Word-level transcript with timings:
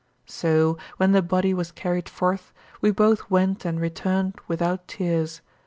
32. 0.25 0.31
So, 0.33 0.77
when 0.97 1.11
the 1.11 1.21
body 1.21 1.53
was 1.53 1.71
carried 1.71 2.09
forth, 2.09 2.51
we 2.81 2.89
both 2.89 3.29
went 3.29 3.65
and 3.65 3.79
returned 3.79 4.33
without 4.47 4.87
tears. 4.87 5.41